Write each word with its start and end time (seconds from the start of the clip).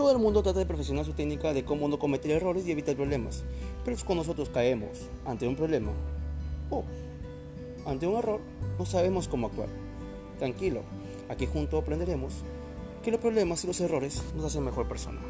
Todo 0.00 0.12
el 0.12 0.18
mundo 0.18 0.42
trata 0.42 0.60
de 0.60 0.64
perfeccionar 0.64 1.04
su 1.04 1.12
técnica 1.12 1.52
de 1.52 1.62
cómo 1.62 1.86
no 1.86 1.98
cometer 1.98 2.30
errores 2.30 2.66
y 2.66 2.70
evitar 2.70 2.96
problemas, 2.96 3.44
pero 3.84 3.94
es 3.94 4.02
cuando 4.02 4.24
nosotros 4.24 4.48
caemos 4.48 5.10
ante 5.26 5.46
un 5.46 5.56
problema 5.56 5.92
o 6.70 6.84
ante 7.84 8.06
un 8.06 8.16
error, 8.16 8.40
no 8.78 8.86
sabemos 8.86 9.28
cómo 9.28 9.48
actuar. 9.48 9.68
Tranquilo, 10.38 10.84
aquí 11.28 11.44
juntos 11.44 11.82
aprenderemos 11.82 12.32
que 13.02 13.10
los 13.10 13.20
problemas 13.20 13.62
y 13.62 13.66
los 13.66 13.78
errores 13.82 14.22
nos 14.34 14.46
hacen 14.46 14.64
mejor 14.64 14.88
persona. 14.88 15.20